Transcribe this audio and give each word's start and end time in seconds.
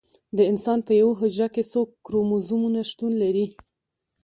د 0.37 0.39
انسان 0.51 0.79
په 0.87 0.91
یوه 1.01 1.13
حجره 1.21 1.47
کې 1.53 1.63
څو 1.71 1.81
کروموزومونه 2.05 2.79
شتون 2.91 3.11
لري 3.23 3.45